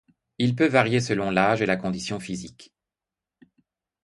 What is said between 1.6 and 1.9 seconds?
et la